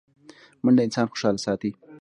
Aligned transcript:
منډه 0.63 0.81
انسان 0.87 1.05
خوشحاله 1.11 1.39
ساتي 1.45 1.69